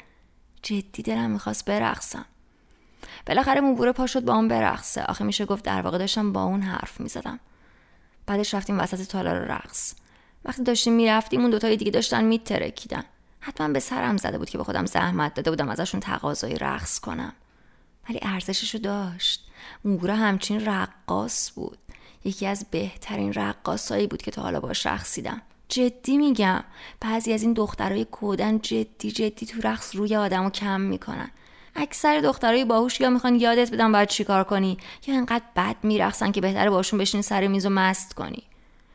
جدی 0.63 1.03
دلم 1.03 1.31
می‌خواست 1.31 1.65
برقصم. 1.65 2.25
بالاخره 3.27 3.61
موبوره 3.61 3.93
پا 3.93 4.07
شد 4.07 4.25
با 4.25 4.35
اون 4.35 4.49
برقصه. 4.49 5.03
آخه 5.03 5.25
میشه 5.25 5.45
گفت 5.45 5.65
در 5.65 5.83
واقع 5.83 5.99
داشتم 5.99 6.33
با 6.33 6.43
اون 6.43 6.63
حرف 6.63 7.01
می‌زدم. 7.01 7.41
بعدش 8.27 8.55
رفتیم 8.55 8.79
وسط 8.81 9.03
تالار 9.03 9.37
رقص. 9.37 9.95
وقتی 10.45 10.63
داشتیم 10.63 10.93
می‌رفتیم 10.93 11.41
اون 11.41 11.51
دوتای 11.51 11.77
دیگه 11.77 11.91
داشتن 11.91 12.25
میترکیدن. 12.25 13.05
حتما 13.45 13.69
به 13.69 13.81
سرم 13.81 14.17
زده 14.17 14.39
بود 14.39 14.51
که 14.51 14.59
به 14.59 14.65
خودم 14.65 14.87
زحمت 14.87 15.35
داده 15.35 15.51
بودم 15.51 15.69
ازشون 15.69 16.01
تقاضای 16.01 16.55
رقص 16.55 16.99
کنم. 16.99 17.33
ولی 18.09 18.19
ارزششو 18.23 18.79
داشت. 18.79 19.51
موبوره 19.85 20.15
همچین 20.15 20.67
رقاص 20.67 21.51
بود. 21.55 21.79
یکی 22.25 22.47
از 22.47 22.67
بهترین 22.71 23.33
رقاصایی 23.33 24.07
بود 24.07 24.23
که 24.23 24.31
تا 24.31 24.43
حالا 24.43 24.61
باش 24.61 24.87
رقصیدم. 24.87 25.43
جدی 25.69 26.19
میگم 26.19 26.65
بعضی 27.01 27.33
از 27.33 27.43
این 27.43 27.53
دخترای 27.53 28.05
کودن 28.05 28.59
جدی 28.59 29.11
جدی 29.11 29.47
تو 29.47 29.61
رقص 29.69 29.97
روی 29.97 30.17
آدمو 30.17 30.51
کم 30.51 30.81
می‌کنن. 30.81 31.31
اکثر 31.77 32.21
دخترای 32.21 32.65
باهوش 32.65 33.01
یا 33.01 33.11
می‌خوان 33.11 33.35
یادت 33.35 33.73
بدن 33.73 33.93
باید 33.93 34.09
چیکار 34.09 34.45
کنی؟ 34.45 34.79
یا 35.07 35.17
انقدر 35.17 35.45
بد 35.57 35.77
میرقصن 35.83 36.33
که 36.33 36.41
بهتره 36.41 36.71
باشون 36.71 36.99
بشین 36.99 37.23
سر 37.23 37.47
میز 37.47 37.67
و 37.67 37.71
مست 37.71 38.15
کنی. 38.15 38.43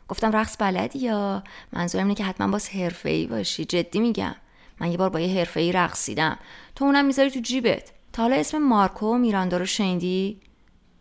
گفتم 0.10 0.32
رقص 0.32 0.56
بلدی 0.60 1.00
یا؟ 1.00 1.44
منظورم 1.74 2.04
اینه 2.04 2.16
که 2.16 2.24
حتما 2.24 2.48
باز 2.48 2.70
ای 3.06 3.28
باشی. 3.28 3.66
جدی 3.66 4.00
میگم. 4.00 4.36
من 4.80 4.92
یه 4.92 4.98
بار 4.98 5.10
با 5.10 5.20
یه 5.20 5.48
ای 5.56 5.72
رقصیدم. 5.72 6.38
تو 6.76 6.86
اونم 6.86 7.06
می‌ذاری 7.06 7.32
تو 7.32 7.40
جیبت. 7.40 7.92
تا 8.14 8.22
حالا 8.24 8.36
اسم 8.36 8.58
مارکو 8.58 9.08
و 9.08 9.18
میراندا 9.18 9.58
رو 9.58 9.66
شنیدی؟ 9.66 10.40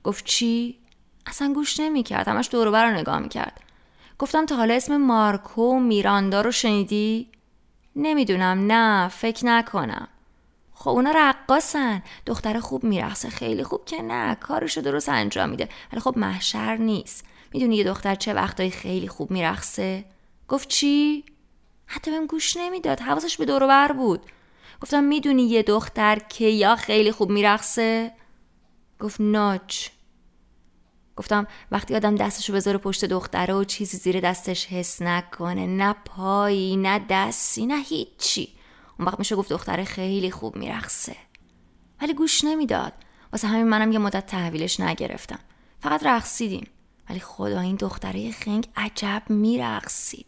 گفت 0.05 0.25
چی؟ 0.25 0.79
اصلا 1.27 1.53
گوش 1.53 1.81
نمی‌کرد. 1.81 2.29
همش 2.29 2.49
دور 2.53 2.67
رو 2.91 2.97
نگاه 2.97 3.19
می‌کرد. 3.19 3.61
گفتم 4.19 4.47
تا 4.47 4.57
حالا 4.57 4.75
اسم 4.75 4.97
مارکو 4.97 5.63
و 5.63 5.79
میراندا 5.79 6.41
رو 6.41 6.51
شنیدی؟ 6.51 7.29
نمی‌دونم. 7.97 8.73
نه 8.73 9.09
فکر 9.09 9.47
نکنم. 9.47 10.09
خب 10.75 10.91
اونا 10.91 11.11
رقاسن 11.11 12.03
دختر 12.27 12.61
خوب 12.61 12.85
میرقصه. 12.85 13.31
خیلی 13.31 13.65
خوب 13.65 13.85
که 13.85 14.03
نه. 14.03 14.35
کارشو 14.35 14.81
درست 14.81 15.09
انجام 15.09 15.49
میده. 15.49 15.69
ولی 15.93 16.01
خب 16.01 16.19
محشر 16.19 16.77
نیست. 16.77 17.25
می‌دونی 17.53 17.77
یه 17.77 17.85
دختر 17.85 18.15
چه 18.15 18.35
وقتایی 18.35 18.71
خیلی 18.71 19.09
خوب 19.09 19.31
میرقصه؟ 19.31 20.05
گفت 20.49 20.69
چی؟ 20.69 21.25
حتی 21.87 22.11
بهم 22.11 22.27
گوش 22.27 22.57
نمی‌داد 22.57 23.01
حواسش 23.01 23.37
به 23.37 23.45
دور 23.45 23.93
بود. 23.93 24.27
گفتم 24.81 25.05
می‌دونی 25.05 25.43
یه 25.43 25.63
دختر 25.63 26.19
که 26.19 26.45
یا 26.45 26.77
خیلی 26.77 27.13
خوب 27.13 27.31
میرقصه؟ 27.31 28.13
گفت 29.01 29.21
ناچ. 29.21 29.89
گفتم 31.17 31.47
وقتی 31.71 31.95
آدم 31.95 32.15
دستشو 32.15 32.53
بذاره 32.53 32.79
پشت 32.79 33.05
دختره 33.05 33.55
و 33.55 33.65
چیزی 33.65 33.97
زیر 33.97 34.21
دستش 34.21 34.67
حس 34.67 35.03
نکنه 35.03 35.67
نه 35.67 35.93
پایی 36.05 36.77
نه 36.77 37.07
دستی 37.11 37.67
نه 37.67 37.79
هیچی. 37.79 38.49
اون 38.99 39.09
وقت 39.09 39.19
میشه 39.19 39.37
گفت 39.37 39.53
دختره 39.53 39.85
خیلی 39.85 40.31
خوب 40.31 40.57
میرقصه. 40.57 41.17
ولی 42.03 42.15
گوش 42.15 42.45
نمی‌داد. 42.45 42.93
واسه 43.33 43.49
همین 43.49 43.69
منم 43.69 43.93
یه 43.93 43.99
مدت 43.99 44.27
تحویلش 44.27 44.81
نگرفتم. 44.81 45.39
فقط 45.81 46.07
رقصیدیم. 46.07 46.67
ولی 47.11 47.21
خدا 47.21 47.61
این 47.61 47.77
دختره 47.77 48.31
خنگ 48.31 48.69
عجب 48.77 49.23
میرقصید. 49.29 50.27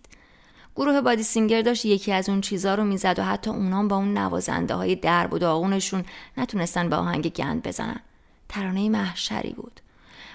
گروه 0.76 1.00
بادی 1.00 1.22
سینگر 1.22 1.62
داشت 1.62 1.84
یکی 1.84 2.12
از 2.12 2.28
اون 2.28 2.40
چیزا 2.40 2.74
رو 2.74 2.84
می‌زد 2.84 3.18
و 3.18 3.22
حتی 3.22 3.50
اونام 3.50 3.88
با 3.88 3.96
اون 3.96 4.18
نوازنده 4.18 4.74
های 4.74 4.96
درب 4.96 5.32
و 5.32 5.38
داغونشون 5.38 6.04
نتونستن 6.36 6.88
به 6.88 6.96
آهنگ 6.96 7.28
گند 7.28 7.62
بزنن. 7.62 8.00
ترانه 8.48 8.88
محشری 8.88 9.52
بود. 9.52 9.80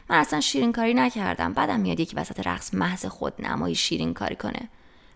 من 0.10 0.18
اصلا 0.18 0.40
شیرین 0.40 0.72
کاری 0.72 0.94
نکردم. 0.94 1.54
بعدم 1.54 1.80
میاد 1.80 2.00
یکی 2.00 2.16
وسط 2.16 2.48
رقص 2.48 2.74
محض 2.74 3.06
خود 3.06 3.34
نمایی 3.40 3.76
شیرین 3.76 4.14
کاری 4.14 4.36
کنه. 4.36 4.70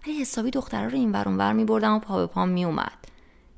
ولی 0.05 0.21
حسابی 0.21 0.51
دخترها 0.51 0.85
رو 0.85 0.97
این 0.97 1.11
ور 1.11 1.29
اونور 1.29 1.53
میبردم 1.53 1.93
و 1.93 1.99
پا 1.99 2.17
به 2.17 2.27
پام 2.27 2.49
میومد 2.49 2.97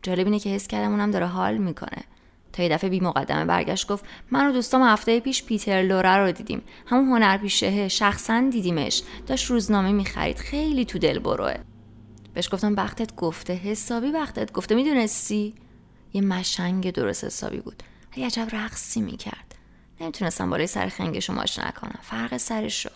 جالب 0.02 0.26
اینه 0.26 0.40
که 0.40 0.50
حس 0.50 0.68
کردم 0.68 0.92
اونم 0.92 1.12
داره 1.12 1.28
حال 1.28 1.58
می‌کنه. 1.58 2.04
تا 2.53 2.63
یه 2.63 2.70
دفعه 2.70 2.89
بی 2.89 3.00
مقدمه 3.00 3.46
برگشت 3.46 3.88
گفت 3.88 4.06
من 4.32 4.50
و 4.50 4.51
دوستام 4.51 4.84
هفته 4.84 5.20
پیش 5.20 5.44
پیتر 5.44 5.82
لوره 5.82 6.18
رو 6.18 6.32
دیدیم. 6.32 6.62
همون 6.86 7.08
هنرپیشه 7.08 7.88
شخصا 7.88 8.50
دیدیمش. 8.51 9.03
داشت 9.27 9.46
روزنامه 9.46 9.91
می‌خرید. 9.91 10.38
خیلی 10.38 10.86
تو 10.86 11.00
دل 11.00 11.20
بروه. 11.20 11.56
بهش 12.34 12.53
گفتم 12.53 12.75
وقتت 12.75 13.15
گفته. 13.15 13.53
حسابی 13.53 14.08
وقتت 14.08 14.51
گفته. 14.51 14.75
می‌دونستی؟ 14.75 15.56
یه 16.13 16.22
مشنگ 16.22 16.91
درست 16.91 17.24
حسابی 17.24 17.60
بود. 17.60 17.84
یه 18.15 18.25
عجب 18.25 18.48
رقصی 18.51 19.01
می‌کرد. 19.01 19.56
نمی‌تونستم 20.01 20.50
بالای 20.50 20.68
سر 20.68 20.88
خنگشو 20.88 21.34
ماش 21.34 21.60
نکنم. 21.60 22.00
فرق 22.01 22.38
سرش 22.38 22.86
رو. 22.86 22.91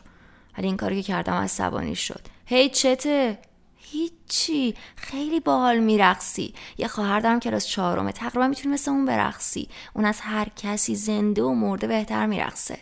ولی 0.57 0.67
این 0.67 0.77
کاری 0.77 0.95
که 0.95 1.07
کردم 1.07 1.33
عصبانی 1.33 1.95
شد. 1.95 2.21
هی 2.45 2.69
چته؟ 2.69 3.37
هیچی. 3.83 4.75
خیلی 4.95 5.39
باحال 5.39 5.79
میرقصی. 5.79 6.53
یه 6.77 6.87
خواهر 6.87 7.19
دارم 7.19 7.39
کلاس 7.39 7.67
چهارمه. 7.67 8.11
تقریبا 8.11 8.47
می‌تونی 8.47 8.73
مثل 8.73 8.91
اون 8.91 9.05
برقصی. 9.05 9.69
اون 9.93 10.05
از 10.05 10.19
هر 10.21 10.47
کسی 10.55 10.95
زنده 10.95 11.43
و 11.43 11.53
مرده 11.53 11.87
بهتر 11.87 12.25
میرقصه. 12.25 12.79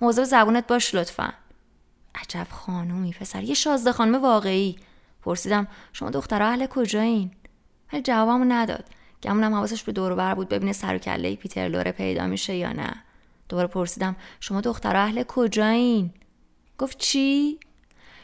موضوع 0.00 0.24
زبونت 0.24 0.66
باش 0.66 0.94
لطفا. 0.94 1.32
عجب 2.14 2.46
خانومی 2.50 3.12
پسر. 3.12 3.42
یه 3.42 3.54
شازده 3.54 3.92
خانم 3.92 4.22
واقعی. 4.22 4.76
پرسیدم 5.22 5.68
شما 5.92 6.10
دختر 6.10 6.42
اهل 6.42 6.66
کجایین؟ 6.66 7.30
ولی 7.92 8.02
جوابمو 8.02 8.44
نداد. 8.44 8.84
گمونم 9.22 9.54
حواسش 9.54 9.82
به 9.82 9.92
دور 9.92 10.14
بر 10.14 10.34
بود 10.34 10.48
ببینه 10.48 10.72
سر 10.72 10.94
و 10.94 10.98
کله 10.98 11.36
پیتر 11.36 11.68
لوره 11.68 11.92
پیدا 11.92 12.26
میشه 12.26 12.54
یا 12.54 12.72
نه. 12.72 13.02
دوباره 13.48 13.68
پرسیدم 13.68 14.16
شما 14.40 14.60
دختر 14.60 14.96
اهل 14.96 15.22
کجایین؟ 15.22 16.10
گفت 16.78 16.98
چی؟ 16.98 17.58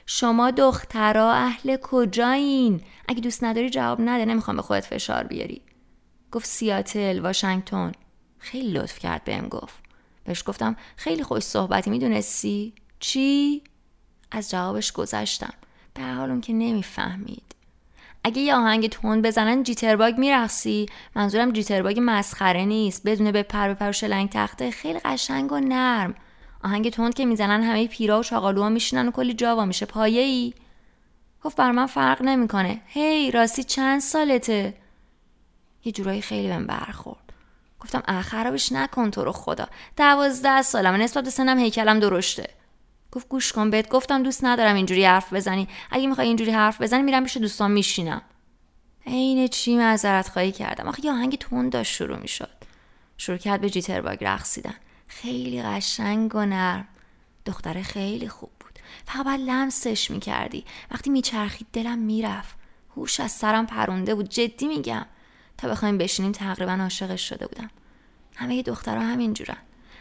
شما 0.07 0.51
دخترا 0.51 1.33
اهل 1.33 1.77
کجایین؟ 1.83 2.81
اگه 3.09 3.21
دوست 3.21 3.45
نداری 3.45 3.71
جواب 3.71 4.01
نده 4.01 4.25
نمی‌خوام 4.25 4.57
به 4.57 4.63
خودت 4.63 4.85
فشار 4.85 5.25
بیاری. 5.25 5.63
گفت 6.33 6.47
سیاتل 6.47 7.19
واشنگتن. 7.19 7.93
خیلی 8.39 8.73
لطف 8.73 8.99
کرد 8.99 9.25
بهم 9.25 9.49
گفت. 9.49 9.75
بهش 10.25 10.43
گفتم 10.47 10.77
خیلی 10.97 11.23
خوش 11.23 11.43
صحبتی 11.43 11.91
می‌دونستی؟ 11.91 12.75
چی؟ 13.01 13.63
از 14.31 14.51
جوابش 14.51 14.93
گذشتم. 14.93 15.55
به 15.95 16.03
حال 16.03 16.41
که 16.41 16.53
نمی‌فهمید. 16.53 17.55
اگه 18.25 18.43
یه 18.43 18.55
آهنگ 18.55 18.89
تند 18.89 19.27
بزنن 19.27 19.63
جیترباگ 19.63 20.19
میرقصی. 20.19 20.87
منظورم 21.17 21.53
جیترباگ 21.53 22.01
مسخره 22.03 22.65
نیست. 22.65 23.03
بدون 23.07 23.33
به 23.33 23.43
پر 23.43 23.75
به 23.75 23.93
شلنگ 23.93 24.29
تخته 24.29 24.71
خیلی 24.71 24.99
قشنگ 24.99 25.53
و 25.53 25.61
نرم. 25.61 26.15
آهنگ 26.65 26.91
تند 26.91 27.15
که 27.15 27.25
می‌زنن 27.25 27.63
همه 27.63 27.87
پیرا 27.87 28.21
و 28.21 28.23
چاقالوها 28.23 28.69
میشینن 28.69 29.09
و 29.09 29.11
کلی 29.11 29.35
جاوا 29.35 29.65
میشه. 29.65 29.87
پایه 29.87 30.21
ای 30.21 30.55
گفت 31.43 31.57
بر 31.57 31.71
من 31.71 31.87
فرق 31.87 32.23
نمی‌کنه. 32.23 32.81
هی 32.87 33.31
راستی 33.31 33.65
چند 33.65 34.01
سالته؟ 34.01 34.75
یه 35.85 35.93
جورایی 35.93 36.23
خیلی 36.23 36.49
بهم 36.49 36.67
برخورد. 36.67 37.33
گفتم 37.81 38.03
اه 38.09 38.23
خرابش 38.23 38.73
نکن 38.73 39.11
تو 39.11 39.25
رو 39.25 39.33
خدا. 39.33 39.67
دوازده 39.97 40.63
سالم 40.63 40.95
نسبت 40.95 41.25
به 41.25 41.31
سنم 41.31 41.59
هیکلم 41.59 42.01
درشته. 42.01 42.51
گفت 43.13 43.29
گوش 43.29 43.53
کن 43.53 43.71
بهت. 43.71 43.89
گفتم 43.89 44.23
دوست 44.23 44.45
ندارم 44.45 44.75
اینجوری 44.75 45.05
حرف 45.05 45.33
بزنی. 45.33 45.69
اگه 45.91 46.07
می‌خوای 46.07 46.27
اینجوری 46.27 46.51
حرف 46.51 46.83
بزنی 46.83 47.03
میرم 47.03 47.25
پیش 47.25 47.37
دوستان 47.37 47.71
میشینم. 47.71 48.23
عین 49.07 49.49
چی 49.49 49.77
معذرت 49.77 50.29
خواهی 50.29 50.53
کردم. 50.53 50.89
آخه 50.89 51.05
یه 51.05 51.13
آهنگ 51.13 51.39
تند 51.39 51.73
داشت 51.73 51.93
شروع 51.93 52.19
می‌شد. 52.19 52.51
شروع 53.17 53.39
کرد 53.39 53.61
به 53.61 53.71
جیتر 53.71 54.01
باگ 54.01 54.25
رقصیدن. 54.25 54.75
خیلی 55.21 55.63
قشنگ 55.63 56.35
و 56.35 56.47
نرم. 56.47 56.89
دختر 57.47 57.83
خیلی 57.83 58.29
خوب 58.29 58.51
بود. 58.61 58.79
فقط 59.05 59.25
باید 59.25 59.41
لمسش 59.41 60.11
می‌کردی. 60.11 60.65
وقتی 60.91 61.11
میچرخید 61.11 61.67
دلم 61.73 61.99
می‌رفت. 61.99 62.57
هوش 62.97 63.21
از 63.21 63.33
سرم 63.33 63.67
پرونده 63.67 64.15
بود. 64.15 64.29
جدی 64.29 64.67
میگم. 64.67 65.07
تا 65.59 65.69
بخوایم 65.69 65.99
بشینیم 65.99 66.33
تقریبا 66.33 66.73
عاشقش 66.73 67.29
شده 67.29 67.47
بودم. 67.47 67.71
همه 68.37 68.63
دخترها 68.63 69.03
همینجورن. 69.03 69.57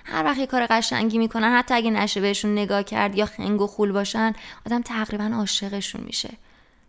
هر 0.05 0.23
وقت 0.23 0.37
یه 0.37 0.47
کار 0.47 0.67
قشنگی 0.69 1.17
می‌کنن 1.17 1.57
حتی 1.57 1.73
اگه 1.73 1.91
نشه 1.91 2.21
بهشون 2.21 2.51
نگاه 2.51 2.83
کرد 2.83 3.15
یا 3.15 3.25
خنگ 3.25 3.61
و 3.61 3.67
خول 3.67 3.91
باشن 3.91 4.33
آدم 4.65 4.81
تقریبا 4.81 5.31
عاشقشون 5.35 6.01
میشه. 6.01 6.37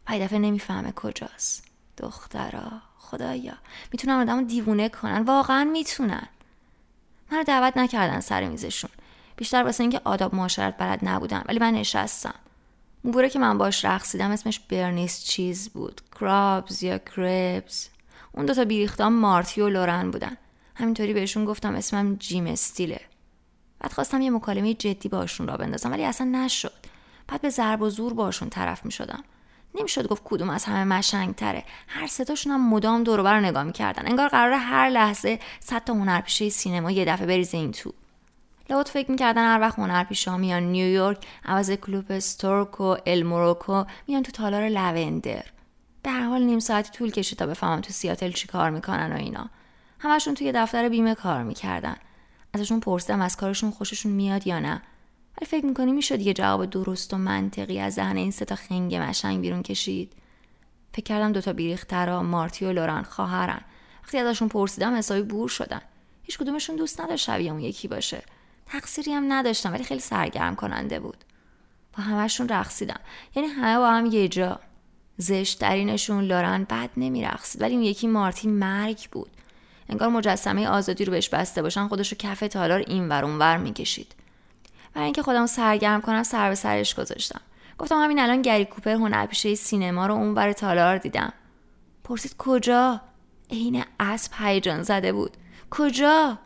و 0.09 0.19
دفعه 0.19 0.39
نمی‌فهمه 0.39 0.93
کجاست. 0.93 1.65
دخترا 1.97 2.83
خدایا. 2.99 3.55
می‌تونن 3.93 4.15
آدم 4.15 4.45
دیوونه 4.45 4.89
کنن. 4.89 5.23
واقعا 5.23 5.65
می‌تونن. 5.65 6.29
من 7.33 7.43
دعوت 7.43 7.77
نکردن 7.77 8.21
سر 8.21 8.49
میزشون. 8.49 8.91
بیشتر 9.37 9.63
واسه 9.63 9.81
اینکه 9.85 10.01
آداب 10.05 10.35
معاشرت 10.35 10.77
بلد 10.79 10.99
نبودم. 11.03 11.45
ولی 11.49 11.59
من 11.59 11.75
نشستم. 11.75 12.35
اون 13.03 13.29
که 13.29 13.39
من 13.39 13.59
باش 13.59 13.85
رقصیدم 13.85 14.31
اسمش 14.31 14.61
برنیس 14.61 15.25
چیز 15.25 15.69
بود. 15.69 16.01
کرابز 16.21 16.83
یا 16.83 16.99
کربز 16.99 17.89
اون 18.33 18.47
دوتا 18.47 18.65
بیریختان 18.65 19.13
مارتی 19.13 19.61
و 19.61 19.69
لورن 19.69 20.11
بودن. 20.11 20.37
همینطوری 20.75 21.15
بهشون 21.15 21.45
گفتم 21.45 21.75
اسمم 21.75 22.15
جیم 22.15 22.47
استیله. 22.47 23.01
بعد 23.81 23.93
خواستم 23.93 24.21
یه 24.21 24.31
مکالمه 24.31 24.75
جدی 24.75 25.09
باشون 25.09 25.49
را 25.49 25.57
بندازم 25.57 25.93
ولی 25.93 26.05
اصلا 26.05 26.27
نشد. 26.27 26.73
بعد 27.29 27.41
به 27.41 27.51
ضرب 27.51 27.83
و 27.83 27.91
زور 27.91 28.15
باشون 28.15 28.49
طرف 28.49 28.85
می 28.85 28.93
شدم 28.93 29.25
نمی‌شد 29.75 30.09
گفت 30.09 30.23
کدوم 30.25 30.51
از 30.51 30.65
همه 30.65 30.85
مشنگ 30.85 31.35
تره 31.35 31.65
هر 31.89 32.07
ستاشون 32.07 32.53
هم 32.53 32.71
مدام 32.71 33.03
دور 33.03 33.23
بر 33.23 33.41
نگاه 33.41 33.63
می‌کردن. 33.63 34.07
انگار 34.07 34.29
قرار 34.29 34.53
هر 34.53 34.89
لحظه 34.89 35.39
صد 35.61 35.85
تا 35.85 35.93
هنرپیشه 35.93 36.49
سینما 36.49 36.91
یه 36.91 37.05
دفعه 37.05 37.27
بریزه 37.27 37.59
این 37.59 37.73
تو. 37.73 37.93
لوت 38.71 38.89
فکر 38.89 39.11
می‌کردن 39.11 39.45
هر 39.55 39.61
وقت 39.61 39.79
هنرپیشه 39.79 40.31
ها 40.31 40.37
میان 40.37 40.63
نیویورک 40.63 41.27
عوض 41.45 41.71
کلوب 41.71 42.05
استورک 42.13 42.81
و 42.81 42.97
الموروکو 43.07 43.85
میان 44.09 44.23
تو 44.23 44.33
تالار 44.33 44.69
لوندر. 44.69 45.45
به 46.03 46.11
هر 46.11 46.23
حال 46.23 46.43
نیم 46.43 46.59
ساعتی 46.59 46.91
طول 46.91 47.11
کشید 47.11 47.39
تا 47.39 47.47
بفهمم 47.47 47.81
تو 47.81 47.93
سیاتل 47.93 48.31
چی 48.31 48.49
کار 48.49 48.71
می‌کنن 48.71 49.13
و 49.13 49.17
اینا. 49.17 49.51
همشون 49.99 50.35
توی 50.35 50.53
دفتر 50.53 50.89
بیمه 50.89 51.15
کار 51.15 51.43
می‌کردن. 51.43 51.97
ازشون 52.55 52.81
پرسیدم 52.81 53.21
از 53.21 53.37
کارشون 53.37 53.71
خوششون 53.71 54.13
میاد 54.13 54.47
یا 54.47 54.59
نه. 54.59 54.83
ولی 55.37 55.47
فکر 55.47 55.67
می‌کنی 55.67 55.93
می‌شد 55.93 56.21
یه 56.21 56.33
جواب 56.35 56.67
درست 56.67 57.15
و 57.15 57.19
منطقی 57.19 57.79
از 57.79 57.95
ذهن 57.95 58.17
این 58.17 58.31
سه 58.31 58.45
تا 58.45 58.55
خنگ 58.55 58.95
مشنگ 58.95 59.41
بیرون 59.41 59.63
کشید؟ 59.63 60.13
فکر 60.93 61.03
کردم 61.03 61.33
دوتا 61.33 61.53
بیریخترا 61.53 62.23
مارتی 62.23 62.65
و 62.65 62.73
لوران 62.73 63.03
خواهرن. 63.03 63.61
وقتی 64.05 64.19
ازشون 64.19 64.49
پرسیدم 64.49 64.97
حسابی 64.97 65.23
بور 65.23 65.49
شدن. 65.49 65.81
هیچ 66.23 66.39
کدومشون 66.39 66.77
دوست 66.77 67.01
نداشت 67.01 67.25
شبیه 67.25 67.53
اون 67.53 67.61
یکی 67.61 67.89
باشه. 67.89 68.23
تقصیری 68.67 69.13
هم 69.13 69.33
نداشتم 69.33 69.73
ولی 69.73 69.85
خیلی 69.85 70.01
سرگرم 70.01 70.57
کننده 70.57 71.01
بود. 71.01 71.25
با 71.97 72.03
همشون 72.03 72.49
رقصیدم. 72.49 73.01
یعنی 73.35 73.49
همه 73.49 73.79
با 73.79 73.91
هم 73.91 74.07
یه 74.07 74.29
جا. 74.29 74.61
زشت 75.17 75.61
درینشون 75.61 76.25
لوران 76.25 76.65
بد 76.65 76.91
نمیرقصید 76.97 77.63
ولی 77.63 77.75
اون 77.75 77.83
یکی 77.83 78.07
مارتی 78.07 78.49
مرگ 78.49 79.09
بود. 79.13 79.31
انگار 79.89 80.09
مجسمه 80.09 80.69
آزادی 80.69 81.05
رو 81.05 81.11
بهش 81.11 81.29
بسته 81.29 81.63
باشن 81.63 81.89
خودش 81.89 82.13
رو 82.13 82.19
کف 82.19 82.41
تالار 82.41 82.79
این 82.79 83.09
ور 83.09 83.25
اون 83.25 83.39
ور 83.39 83.57
می‌کشید. 83.57 84.15
برای 84.95 85.05
اینکه 85.05 85.23
خودم 85.23 85.47
سرگرم 85.47 86.01
کنم 86.01 86.23
سر 86.23 86.49
به 86.49 86.55
سرش 86.55 86.95
گذاشتم. 86.95 87.41
گفتم 87.79 87.97
همین 87.97 88.19
الان 88.19 88.43
گری 88.43 88.65
کوپر 88.65 88.91
هنرپیشه 88.91 89.55
سینما 89.55 90.07
رو 90.07 90.15
اون 90.15 90.35
ور 90.35 90.53
تالار 90.53 90.99
دیدم. 90.99 91.33
پرسید 92.05 92.35
کجا؟ 92.39 93.01
عین 93.51 93.85
اسب 94.01 94.33
هیجان 94.39 94.83
زده 94.83 95.13
بود. 95.13 95.37
کجا؟ 95.71 96.39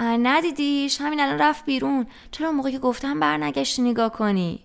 ندیدیش. 0.00 1.00
همین 1.00 1.20
الان 1.20 1.38
رفت 1.38 1.64
بیرون. 1.64 2.06
چرا 2.30 2.52
موقعی 2.52 2.72
که 2.72 2.78
گفتم 2.78 3.20
برنگشتی 3.20 3.82
نگاه 3.82 4.12
کنی؟ 4.12 4.64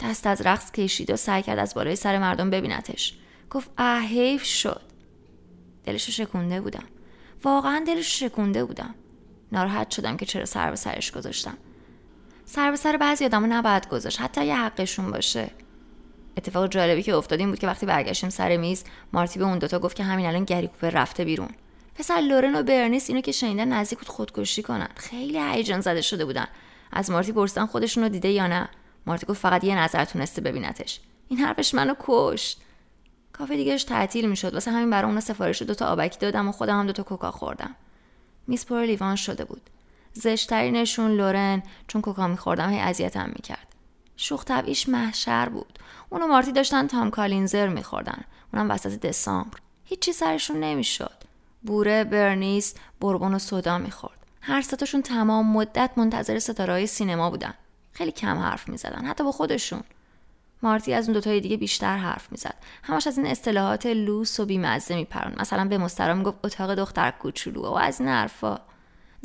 دست 0.00 0.26
از 0.26 0.42
رقص 0.42 0.72
کشید 0.72 1.10
و 1.10 1.16
سعی 1.16 1.42
کرد 1.42 1.58
از 1.58 1.74
بالای 1.74 1.96
سر 1.96 2.18
مردم 2.18 2.50
ببینتش. 2.50 3.18
گفت 3.50 3.70
اه 3.78 4.00
حیف 4.02 4.44
شد. 4.44 4.82
دلشو 5.84 6.12
شکونده 6.12 6.60
بودم. 6.60 6.84
واقعا 7.44 7.84
دلش 7.86 8.20
شکونده 8.20 8.64
بودم. 8.64 8.94
ناراحت 9.52 9.90
شدم 9.90 10.16
که 10.16 10.26
چرا 10.26 10.44
سر 10.44 10.70
به 10.70 10.76
سرش 10.76 11.12
گذاشتم. 11.12 11.56
سر 12.48 12.70
به 12.70 12.76
سر 12.76 12.96
بعضی 12.96 13.24
آدمو 13.24 13.46
نباید 13.46 13.88
گذاشت 13.88 14.20
حتی 14.20 14.46
یه 14.46 14.56
حقشون 14.56 15.10
باشه. 15.10 15.50
اتفاق 16.36 16.68
جالبی 16.68 17.02
که 17.02 17.14
افتاد 17.14 17.40
این 17.40 17.48
بود 17.48 17.58
که 17.58 17.66
وقتی 17.66 17.86
برگشتیم 17.86 18.30
سر 18.30 18.56
میز 18.56 18.84
مارتی 19.12 19.38
به 19.38 19.44
اون 19.44 19.58
دوتا 19.58 19.78
گفت 19.78 19.96
که 19.96 20.04
همین 20.04 20.26
الان 20.26 20.44
گری 20.44 20.66
کوپر 20.66 20.90
رفته 20.90 21.24
بیرون. 21.24 21.48
پسر 21.94 22.14
لورن 22.20 22.54
و 22.54 22.62
برنیس 22.62 23.10
اینو 23.10 23.20
که 23.20 23.32
شنیدن 23.32 23.72
نزدیک 23.72 23.98
بود 23.98 24.08
خودکشی 24.08 24.62
کنن. 24.62 24.88
خیلی 24.96 25.38
هیجان 25.38 25.80
زده 25.80 26.00
شده 26.00 26.24
بودن. 26.24 26.46
از 26.92 27.10
مارتی 27.10 27.32
پرسیدن 27.32 27.66
خودشون 27.66 28.02
رو 28.02 28.08
دیده 28.08 28.28
یا 28.28 28.46
نه؟ 28.46 28.68
مارتی 29.06 29.26
گفت 29.26 29.40
فقط 29.40 29.64
یه 29.64 29.78
نظر 29.78 30.04
تونسته 30.04 30.40
ببینتش. 30.40 31.00
این 31.28 31.38
حرفش 31.38 31.74
منو 31.74 31.94
کشت. 32.00 32.60
کافه 33.32 33.56
دیگهش 33.56 33.84
تعطیل 33.84 34.28
می‌شد. 34.28 34.54
واسه 34.54 34.70
همین 34.70 34.90
برای 34.90 35.10
اون 35.10 35.20
سفارش 35.20 35.62
دوتا 35.62 35.86
آبکی 35.86 36.18
دادم 36.18 36.48
و 36.48 36.52
خودم 36.52 36.78
هم 36.78 36.86
دوتا 36.86 37.02
کوکا 37.02 37.30
خوردم. 37.30 37.76
میز 38.46 38.66
پر 38.66 38.82
لیوان 38.82 39.16
شده 39.16 39.44
بود. 39.44 39.70
زشترینشون 40.20 41.10
لورن 41.10 41.62
چون 41.86 42.02
کوکا 42.02 42.26
میخوردم 42.26 42.70
هی 42.70 42.78
اذیتم 42.78 43.28
می‌کرد. 43.28 43.66
شوخ 44.16 44.44
طبعیش 44.44 44.88
محشر 44.88 45.48
بود. 45.48 45.78
اونو 46.10 46.26
مارتی 46.26 46.52
داشتن 46.52 46.86
تام 46.86 47.10
کالینزر 47.10 47.68
میخوردن. 47.68 48.24
اونم 48.54 48.70
وسط 48.70 49.00
دسامبر. 49.00 49.58
هیچی 49.84 50.12
سرشون 50.12 50.60
نمی‌شد. 50.60 51.16
بوره 51.62 52.04
برنیس 52.04 52.74
بربون 53.00 53.34
و 53.34 53.38
سودا 53.38 53.78
می‌خورد. 53.78 54.26
هر 54.40 54.60
ستاشون 54.60 55.02
تمام 55.02 55.52
مدت 55.52 55.90
منتظر 55.96 56.38
ستاره 56.38 56.86
سینما 56.86 57.30
بودن. 57.30 57.54
خیلی 57.92 58.12
کم 58.12 58.38
حرف 58.38 58.68
می‌زدن 58.68 59.04
حتی 59.04 59.24
با 59.24 59.32
خودشون. 59.32 59.82
مارتی 60.62 60.94
از 60.94 61.04
اون 61.04 61.14
دوتای 61.14 61.40
دیگه 61.40 61.56
بیشتر 61.56 61.96
حرف 61.96 62.32
می‌زد. 62.32 62.54
همش 62.82 63.06
از 63.06 63.18
این 63.18 63.26
اصطلاحات 63.26 63.86
لوس 63.86 64.40
و 64.40 64.46
بیمزه 64.46 64.94
میپرون. 64.94 65.34
مثلا 65.40 65.64
به 65.64 65.78
مسترا 65.78 66.14
می‌گفت 66.14 66.38
اتاق 66.44 66.74
دختر 66.74 67.10
کوچولو 67.10 67.62
و 67.62 67.74
از 67.74 68.00
این 68.00 68.08
حرفا. 68.08 68.60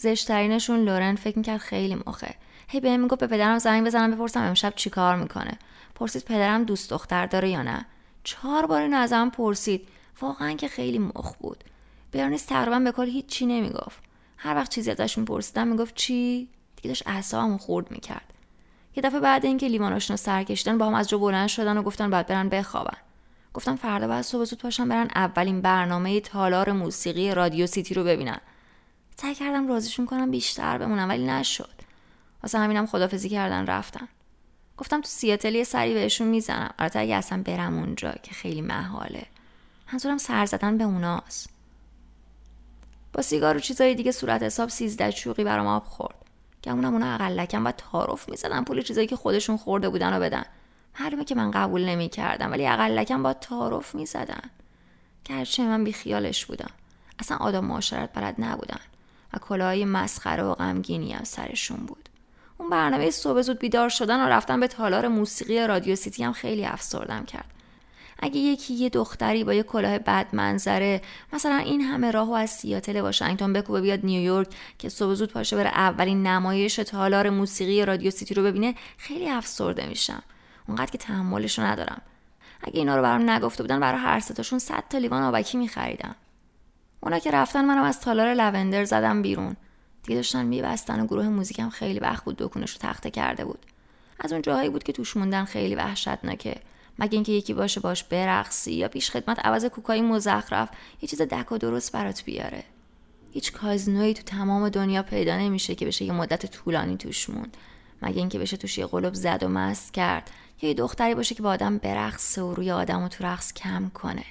زشترینشون 0.01 0.79
لورن 0.79 1.15
فکر 1.15 1.37
می‌کرد 1.37 1.57
خیلی 1.57 1.95
مخه. 2.07 2.35
هی 2.67 2.79
بهم 2.79 2.99
می‌گفت 2.99 3.19
به 3.19 3.27
پدرم 3.27 3.57
زنگ 3.57 3.85
بزنم 3.85 4.11
بپرسم 4.11 4.41
امشب 4.41 4.73
چیکار 4.75 5.15
می‌کنه. 5.15 5.59
پرسید 5.95 6.25
پدرم 6.25 6.63
دوست 6.63 6.89
دختر 6.89 7.25
داره 7.25 7.49
یا 7.49 7.61
نه. 7.61 7.85
چهار 8.23 8.65
بار 8.65 8.81
این 8.81 8.93
ازم 8.93 9.29
پرسید. 9.29 9.87
واقعا 10.21 10.53
که 10.53 10.67
خیلی 10.67 10.99
مخ 10.99 11.35
بود. 11.39 11.63
برنیس 12.11 12.45
تقریبا 12.45 12.79
به 12.79 12.91
کل 12.91 13.07
هیچ 13.07 13.25
چی 13.25 13.45
نمی‌گفت. 13.45 13.99
هر 14.37 14.55
وقت 14.55 14.69
چیزی 14.69 14.91
ازش 14.91 15.17
میپرسیدم 15.17 15.67
می‌گفت 15.67 15.95
چی؟ 15.95 16.49
دیگه 16.75 16.87
داشت 16.87 17.07
اعصابمو 17.07 17.57
خورد 17.57 17.91
می‌کرد. 17.91 18.33
یه 18.95 19.03
دفعه 19.03 19.19
بعد 19.19 19.45
اینکه 19.45 19.67
لیواناشون 19.67 20.13
رو 20.13 20.17
سر 20.17 20.43
کشیدن 20.43 20.77
با 20.77 20.85
هم 20.85 20.93
از 20.93 21.09
جا 21.09 21.17
بلند 21.17 21.47
شدن 21.47 21.77
و 21.77 21.83
گفتن 21.83 22.09
باید 22.09 22.27
برن 22.27 22.49
بخوابن. 22.49 22.97
گفتم 23.53 23.75
فردا 23.75 24.07
باید 24.07 24.21
صبح 24.21 24.43
زود 24.43 24.59
پاشن 24.59 24.89
برن 24.89 25.07
اولین 25.15 25.61
برنامه 25.61 26.19
تالار 26.19 26.71
موسیقی 26.71 27.31
رادیو 27.31 27.67
سیتی 27.67 27.93
رو 27.93 28.03
ببینن. 28.03 28.41
سعی 29.17 29.35
کردم 29.35 29.67
راضیشون 29.67 30.05
کنم 30.05 30.31
بیشتر 30.31 30.77
بمونم 30.77 31.09
ولی 31.09 31.25
نشد. 31.25 31.81
واسه 32.43 32.59
همینم 32.59 32.85
خدافزی 32.85 33.29
کردن 33.29 33.65
رفتن. 33.65 34.07
گفتم 34.77 35.01
تو 35.01 35.07
سیاتل 35.07 35.63
سری 35.63 35.93
بهشون 35.93 36.27
می‌زنم. 36.27 36.73
البته 36.79 36.99
اگه 36.99 37.15
اصلا 37.15 37.43
برم 37.43 37.77
اونجا 37.77 38.11
که 38.11 38.33
خیلی 38.33 38.61
محاله. 38.61 39.25
منظورم 39.93 40.17
سر 40.17 40.45
زدن 40.45 40.77
به 40.77 40.83
اوناست. 40.83 41.49
با 43.13 43.21
سیگار 43.21 43.57
و 43.57 43.59
چیزای 43.59 43.95
دیگه 43.95 44.11
صورت 44.11 44.43
حساب 44.43 44.69
سیزده 44.69 45.11
چوقی 45.11 45.43
برام 45.43 45.67
آب 45.67 45.83
خورد. 45.83 46.15
گمونم 46.63 46.93
اونا 46.93 47.13
اقلکم 47.13 47.65
و 47.65 47.71
تعارف 47.71 48.29
می‌زدن 48.29 48.63
پول 48.63 48.81
چیزایی 48.81 49.07
که 49.07 49.15
خودشون 49.15 49.57
خورده 49.57 49.89
بودن 49.89 50.17
و 50.17 50.19
بدن. 50.19 50.43
معلومه 50.99 51.25
که 51.25 51.35
من 51.35 51.51
قبول 51.51 51.85
نمی‌کردم 51.85 52.51
ولی 52.51 52.67
اقلکم 52.67 53.23
با 53.23 53.33
تعارف 53.33 53.95
می‌زدن. 53.95 54.41
گرچه 55.25 55.63
من 55.63 55.83
بیخیالش 55.83 56.45
بودم. 56.45 56.71
اصلا 57.19 57.37
آدم 57.37 57.65
معاشرت 57.65 58.09
بلد 58.13 58.35
نبودن. 58.37 58.79
و 59.33 59.37
کلاهای 59.37 59.85
مسخره 59.85 60.43
و 60.43 60.53
غمگینی 60.53 61.13
هم 61.13 61.23
سرشون 61.23 61.77
بود. 61.77 62.09
اون 62.57 62.69
برنامه 62.69 63.11
صبح 63.11 63.41
زود 63.41 63.59
بیدار 63.59 63.89
شدن 63.89 64.25
و 64.25 64.29
رفتن 64.29 64.59
به 64.59 64.67
تالار 64.67 65.07
موسیقی 65.07 65.67
رادیو 65.67 65.95
سیتی 65.95 66.23
هم 66.23 66.33
خیلی 66.33 66.65
افسردم 66.65 67.25
کرد. 67.25 67.45
اگه 68.19 68.37
یکی 68.37 68.73
یه 68.73 68.89
دختری 68.89 69.43
با 69.43 69.53
یه 69.53 69.63
کلاه 69.63 69.99
بد 69.99 70.27
منظره 70.33 71.01
مثلا 71.33 71.57
این 71.57 71.81
همه 71.81 72.11
راهو 72.11 72.31
از 72.31 72.49
سیاتل 72.49 73.01
واشنگتن 73.01 73.53
بکوبه 73.53 73.81
بیاد 73.81 73.99
نیویورک 74.03 74.47
که 74.77 74.89
صبح 74.89 75.13
زود 75.13 75.33
پاشه 75.33 75.55
بره 75.55 75.69
اولین 75.69 76.27
نمایش 76.27 76.75
تالار 76.75 77.29
موسیقی 77.29 77.85
رادیو 77.85 78.11
سیتی 78.11 78.33
رو 78.33 78.43
ببینه 78.43 78.75
خیلی 78.97 79.29
افسرده 79.29 79.85
میشم. 79.85 80.23
اونقدر 80.67 80.91
که 80.91 80.97
تحملش 80.97 81.59
ندارم. 81.59 82.01
اگه 82.63 82.79
اینا 82.79 82.95
رو 82.95 83.01
برام 83.01 83.29
نگفته 83.29 83.63
بودن 83.63 83.79
برای 83.79 83.99
هر 83.99 84.19
ستاشون 84.19 84.59
صد 84.59 84.83
تا 84.89 84.97
لیوان 84.97 85.23
آبکی 85.23 85.57
میخریدم. 85.57 86.15
اونا 87.03 87.19
که 87.19 87.31
رفتن 87.31 87.65
منم 87.65 87.83
از 87.83 87.99
تالار 87.99 88.33
لوندر 88.33 88.85
زدم 88.85 89.21
بیرون. 89.21 89.55
دیگه 90.03 90.15
داشتن 90.15 90.45
میبستن 90.45 90.99
و 90.99 91.05
گروه 91.05 91.27
موزیکم 91.27 91.69
خیلی 91.69 91.99
وقت 91.99 92.23
بود 92.23 92.37
دکونش 92.37 92.71
رو 92.71 92.77
تخته 92.79 93.11
کرده 93.11 93.45
بود. 93.45 93.65
از 94.19 94.33
اون 94.33 94.41
جاهایی 94.41 94.69
بود 94.69 94.83
که 94.83 94.93
توش 94.93 95.17
موندن 95.17 95.45
خیلی 95.45 95.75
وحشتناکه. 95.75 96.55
مگه 96.99 97.13
اینکه 97.13 97.31
یکی 97.31 97.53
باشه 97.53 97.79
باش 97.79 98.03
برقصی 98.03 98.73
یا 98.73 98.87
پیش 98.87 99.11
خدمت 99.11 99.45
عوض 99.45 99.65
کوکایی 99.65 100.01
مزخرف 100.01 100.69
یه 101.01 101.09
چیز 101.09 101.21
دک 101.21 101.51
و 101.51 101.57
درست 101.57 101.91
برات 101.91 102.23
بیاره. 102.23 102.63
هیچ 103.31 103.51
کازینویی 103.51 104.13
تو 104.13 104.23
تمام 104.23 104.69
دنیا 104.69 105.03
پیدا 105.03 105.37
نمیشه 105.37 105.75
که 105.75 105.85
بشه 105.85 106.05
یه 106.05 106.11
مدت 106.11 106.45
طولانی 106.45 106.97
توش 106.97 107.29
موند. 107.29 107.57
مگه 108.01 108.17
اینکه 108.17 108.39
بشه 108.39 108.57
توش 108.57 108.77
یه 108.77 108.85
قلوب 108.85 109.13
زد 109.13 109.43
و 109.43 109.47
مست 109.47 109.93
کرد. 109.93 110.31
یا 110.61 110.69
یه 110.69 110.75
دختری 110.75 111.15
باشه 111.15 111.35
که 111.35 111.43
با 111.43 111.49
آدم 111.49 111.77
برقصه 111.77 112.41
و 112.41 112.53
روی 112.53 112.71
آدم 112.71 113.03
و 113.03 113.07
تو 113.07 113.23
رقص 113.23 113.53
کم 113.53 113.91
کنه. 113.93 114.25